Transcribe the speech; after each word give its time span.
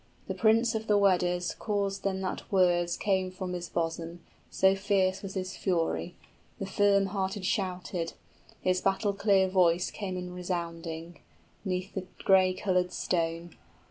The 0.27 0.33
prince 0.33 0.73
of 0.73 0.87
the 0.87 0.97
Weders 0.97 1.53
Caused 1.53 2.03
then 2.03 2.21
that 2.21 2.51
words 2.51 2.97
came 2.97 3.29
from 3.29 3.53
his 3.53 3.69
bosom, 3.69 4.21
So 4.49 4.73
fierce 4.73 5.21
was 5.21 5.35
his 5.35 5.55
fury; 5.55 6.15
the 6.57 6.65
firm 6.65 7.05
hearted 7.05 7.45
shouted: 7.45 8.13
His 8.61 8.81
battle 8.81 9.13
clear 9.13 9.47
voice 9.47 9.91
came 9.91 10.17
in 10.17 10.33
resounding 10.33 11.03
90 11.03 11.21
'Neath 11.65 11.93
the 11.93 12.07
gray 12.25 12.55
colored 12.55 12.91
stone. 12.91 13.53